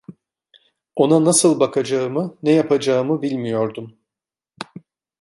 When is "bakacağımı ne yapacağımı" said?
1.59-3.21